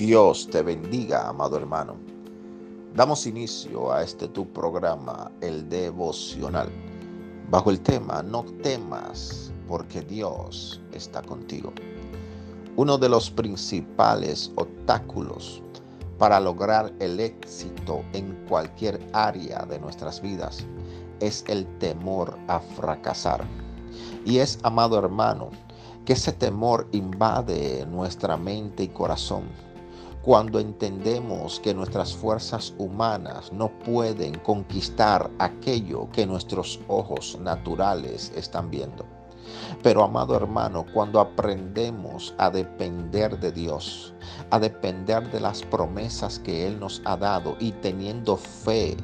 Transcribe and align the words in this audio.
Dios 0.00 0.48
te 0.50 0.62
bendiga, 0.62 1.28
amado 1.28 1.58
hermano. 1.58 1.94
Damos 2.94 3.26
inicio 3.26 3.92
a 3.92 4.02
este 4.02 4.28
tu 4.28 4.50
programa, 4.50 5.30
el 5.42 5.68
devocional, 5.68 6.70
bajo 7.50 7.70
el 7.70 7.80
tema 7.82 8.22
No 8.22 8.44
temas, 8.62 9.52
porque 9.68 10.00
Dios 10.00 10.80
está 10.94 11.20
contigo. 11.20 11.74
Uno 12.76 12.96
de 12.96 13.10
los 13.10 13.30
principales 13.30 14.50
obstáculos 14.56 15.62
para 16.16 16.40
lograr 16.40 16.90
el 16.98 17.20
éxito 17.20 18.02
en 18.14 18.34
cualquier 18.48 19.06
área 19.12 19.66
de 19.66 19.78
nuestras 19.80 20.22
vidas 20.22 20.64
es 21.20 21.44
el 21.46 21.66
temor 21.76 22.38
a 22.48 22.58
fracasar. 22.58 23.44
Y 24.24 24.38
es, 24.38 24.60
amado 24.62 24.98
hermano, 24.98 25.50
que 26.06 26.14
ese 26.14 26.32
temor 26.32 26.88
invade 26.92 27.84
nuestra 27.84 28.38
mente 28.38 28.84
y 28.84 28.88
corazón 28.88 29.42
cuando 30.22 30.60
entendemos 30.60 31.60
que 31.60 31.72
nuestras 31.72 32.14
fuerzas 32.14 32.74
humanas 32.76 33.52
no 33.52 33.70
pueden 33.78 34.38
conquistar 34.40 35.30
aquello 35.38 36.08
que 36.12 36.26
nuestros 36.26 36.78
ojos 36.88 37.38
naturales 37.40 38.30
están 38.36 38.70
viendo. 38.70 39.06
Pero 39.82 40.04
amado 40.04 40.36
hermano, 40.36 40.84
cuando 40.92 41.20
aprendemos 41.20 42.34
a 42.36 42.50
depender 42.50 43.40
de 43.40 43.50
Dios, 43.50 44.14
a 44.50 44.58
depender 44.58 45.30
de 45.30 45.40
las 45.40 45.62
promesas 45.62 46.38
que 46.38 46.66
Él 46.66 46.78
nos 46.78 47.00
ha 47.06 47.16
dado 47.16 47.56
y 47.58 47.72
teniendo 47.72 48.36
fe 48.36 48.96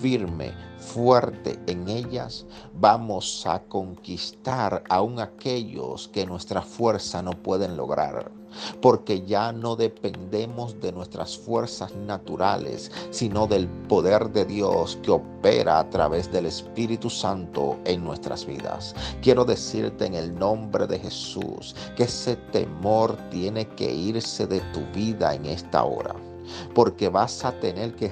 firme, 0.00 0.52
fuerte 0.78 1.58
en 1.66 1.88
ellas, 1.88 2.46
vamos 2.74 3.44
a 3.46 3.60
conquistar 3.64 4.84
aún 4.88 5.18
aquellos 5.18 6.08
que 6.08 6.24
nuestra 6.24 6.62
fuerza 6.62 7.20
no 7.20 7.32
pueden 7.32 7.76
lograr 7.76 8.41
porque 8.80 9.22
ya 9.22 9.52
no 9.52 9.76
dependemos 9.76 10.80
de 10.80 10.92
nuestras 10.92 11.36
fuerzas 11.36 11.94
naturales, 11.94 12.90
sino 13.10 13.46
del 13.46 13.68
poder 13.88 14.30
de 14.30 14.44
Dios 14.44 14.98
que 15.02 15.10
opera 15.10 15.78
a 15.78 15.90
través 15.90 16.30
del 16.32 16.46
Espíritu 16.46 17.10
Santo 17.10 17.78
en 17.84 18.04
nuestras 18.04 18.46
vidas. 18.46 18.94
Quiero 19.22 19.44
decirte 19.44 20.06
en 20.06 20.14
el 20.14 20.34
nombre 20.34 20.86
de 20.86 20.98
Jesús 20.98 21.74
que 21.96 22.04
ese 22.04 22.36
temor 22.52 23.16
tiene 23.30 23.66
que 23.68 23.92
irse 23.92 24.46
de 24.46 24.60
tu 24.72 24.80
vida 24.94 25.34
en 25.34 25.46
esta 25.46 25.84
hora 25.84 26.14
porque 26.74 27.08
vas 27.08 27.44
a 27.44 27.52
tener 27.52 27.94
que 27.94 28.08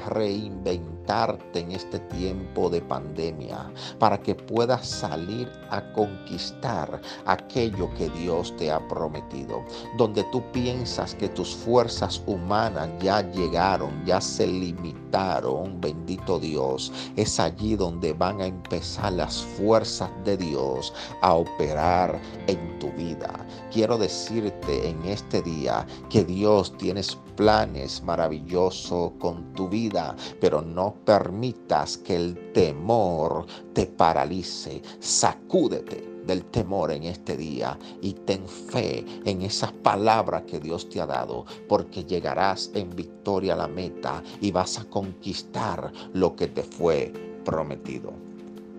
en 1.10 1.72
este 1.72 1.98
tiempo 1.98 2.70
de 2.70 2.80
pandemia 2.80 3.68
para 3.98 4.16
que 4.16 4.32
puedas 4.32 4.86
salir 4.86 5.50
a 5.70 5.82
conquistar 5.92 7.00
aquello 7.26 7.92
que 7.94 8.08
Dios 8.10 8.54
te 8.56 8.70
ha 8.70 8.78
prometido. 8.86 9.64
Donde 9.98 10.22
tú 10.30 10.40
piensas 10.52 11.16
que 11.16 11.28
tus 11.28 11.52
fuerzas 11.52 12.22
humanas 12.26 12.88
ya 13.00 13.28
llegaron, 13.32 14.04
ya 14.06 14.20
se 14.20 14.46
limitaron, 14.46 15.80
bendito 15.80 16.38
Dios, 16.38 16.92
es 17.16 17.40
allí 17.40 17.74
donde 17.74 18.12
van 18.12 18.40
a 18.40 18.46
empezar 18.46 19.12
las 19.12 19.42
fuerzas 19.42 20.10
de 20.24 20.36
Dios 20.36 20.92
a 21.22 21.34
operar 21.34 22.20
en 22.46 22.78
tu 22.78 22.88
vida. 22.92 23.34
Quiero 23.72 23.98
decirte 23.98 24.88
en 24.88 25.04
este 25.04 25.42
día 25.42 25.84
que 26.08 26.22
Dios 26.22 26.76
tiene 26.78 27.02
planes 27.40 28.02
maravillosos 28.02 29.12
con 29.18 29.54
tu 29.54 29.66
vida, 29.66 30.14
pero 30.42 30.60
no 30.60 30.94
permitas 31.04 31.98
que 31.98 32.16
el 32.16 32.52
temor 32.52 33.46
te 33.72 33.86
paralice. 33.86 34.82
Sacúdete 34.98 36.10
del 36.26 36.44
temor 36.44 36.92
en 36.92 37.04
este 37.04 37.36
día 37.36 37.78
y 38.02 38.12
ten 38.12 38.46
fe 38.46 39.04
en 39.24 39.42
esas 39.42 39.72
palabras 39.72 40.42
que 40.42 40.60
Dios 40.60 40.88
te 40.88 41.00
ha 41.00 41.06
dado, 41.06 41.44
porque 41.68 42.04
llegarás 42.04 42.70
en 42.74 42.94
victoria 42.94 43.54
a 43.54 43.56
la 43.56 43.68
meta 43.68 44.22
y 44.40 44.50
vas 44.50 44.78
a 44.78 44.84
conquistar 44.84 45.92
lo 46.12 46.36
que 46.36 46.48
te 46.48 46.62
fue 46.62 47.12
prometido. 47.44 48.12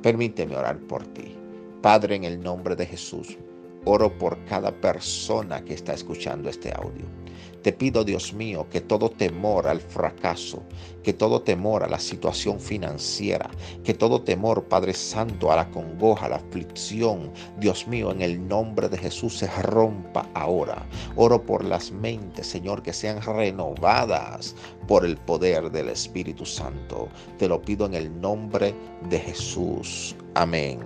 Permíteme 0.02 0.56
orar 0.56 0.80
por 0.80 1.06
ti. 1.08 1.36
Padre, 1.82 2.16
en 2.16 2.24
el 2.24 2.42
nombre 2.42 2.76
de 2.76 2.86
Jesús, 2.86 3.38
oro 3.86 4.18
por 4.18 4.44
cada 4.46 4.72
persona 4.72 5.64
que 5.64 5.74
está 5.74 5.94
escuchando 5.94 6.50
este 6.50 6.72
audio. 6.72 7.06
Te 7.62 7.72
pido, 7.72 8.04
Dios 8.04 8.34
mío, 8.34 8.66
que 8.72 8.82
todo 8.82 9.10
temor 9.10 9.68
al 9.68 9.80
fracaso, 9.80 10.64
que 11.04 11.14
todo 11.14 11.44
temor 11.44 11.84
a 11.84 11.88
la 11.88 12.00
situación 12.00 12.60
financiera, 12.60 13.52
que 13.84 13.94
todo 13.94 14.24
temor, 14.24 14.64
Padre 14.64 14.94
Santo, 14.94 15.52
a 15.52 15.56
la 15.56 15.70
congoja, 15.70 16.26
a 16.26 16.30
la 16.30 16.36
aflicción, 16.38 17.32
Dios 17.60 17.88
mío, 17.88 18.12
en 18.12 18.22
el 18.22 18.48
nombre 18.48 18.90
de 18.90 18.98
Jesús 18.98 19.38
se 19.38 19.48
rompa 19.62 20.28
ahora. 20.34 20.84
Oro 21.16 21.46
por 21.46 21.64
las 21.64 21.92
mentes, 21.92 22.48
Señor, 22.48 22.82
que 22.82 22.94
sean 22.94 23.22
renovadas 23.22 24.56
por 24.88 25.06
el 25.06 25.18
poder 25.18 25.72
del 25.72 25.90
Espíritu 25.90 26.48
Santo. 26.48 27.10
Te 27.38 27.48
lo 27.48 27.62
pido 27.62 27.86
en 27.86 27.94
el 27.94 28.20
nombre 28.20 28.74
de 29.08 29.20
Jesús. 29.20 30.16
Amén. 30.34 30.80